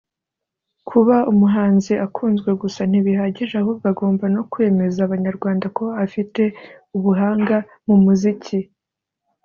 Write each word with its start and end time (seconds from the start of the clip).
Kuba 0.89 1.15
umuhanzi 1.31 1.93
akunzwe 2.05 2.49
gusa 2.61 2.81
ntibihagije 2.89 3.53
ahubwo 3.61 3.85
agomba 3.93 4.25
no 4.35 4.41
kwemeza 4.51 4.99
Abanyarwanda 5.03 5.65
ko 5.77 5.83
afite 6.05 6.41
ubuhanga 6.97 7.57
mu 7.87 7.95
muziki 8.03 8.59